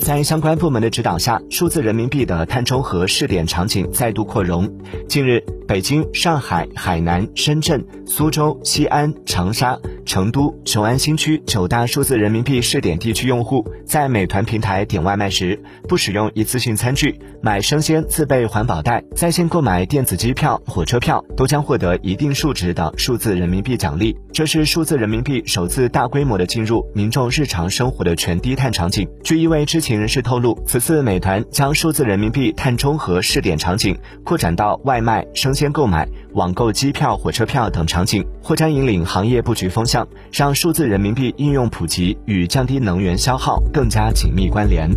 [0.00, 4.70] 在相关部门的指导下，数字人民币的碳中和试点场景再度扩容。
[5.08, 24.16] 近日，北京、上海、海南、深圳、苏州、西安、长沙、成都、雄安新区九大数字人民币试点地区用户，在美团平台点外卖时，不使用一次性餐具，买生鲜自备环保袋，在线购买电子机票、火车票，都将获得一定数值的数字人民币奖励。
[24.32, 29.08] 这是数字人民币首次大规模的进入民众日常生活的全低碳场景。
[29.22, 39.93] 据一位知情人士透露，此次美团将数字人民币碳中和试点场景扩展到外卖、生鲜购买、网购机票、火车票等场景，或将引领行业布局风向，
[40.32, 44.88] 让数字人民币应用普及与降低能源消耗更加紧密关联。